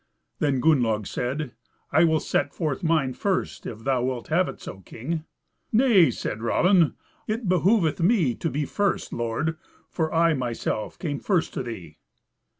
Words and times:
Then 0.39 0.59
Gunnlaug 0.59 1.05
said, 1.05 1.51
"I 1.91 2.05
will 2.05 2.19
set 2.19 2.55
forth 2.55 2.81
mine 2.83 3.13
first 3.13 3.67
if 3.67 3.83
thou 3.83 4.01
wilt 4.01 4.29
have 4.29 4.49
it 4.49 4.59
so, 4.59 4.79
king." 4.79 5.25
"Nay," 5.71 6.09
said 6.09 6.41
Raven, 6.41 6.95
"it 7.27 7.47
behoveth 7.47 8.01
me 8.01 8.33
to 8.33 8.49
be 8.49 8.65
first, 8.65 9.13
lord, 9.13 9.59
for 9.91 10.11
I 10.11 10.33
myself 10.33 10.97
came 10.97 11.19
first 11.19 11.53
to 11.53 11.61
thee." 11.61 11.99